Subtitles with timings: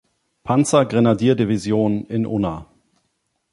[0.43, 2.65] Panzergrenadierdivision in Unna.